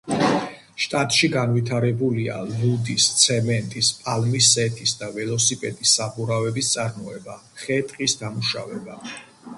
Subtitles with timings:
[0.83, 8.99] შტატში განვითარებულია ლუდის, ცემენტის, პალმის ზეთის და ველოსიპედის საბურავების წარმოება, ხე-ტყის დამუშავება.